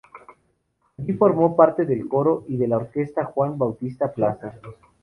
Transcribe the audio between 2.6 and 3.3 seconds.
la Orquesta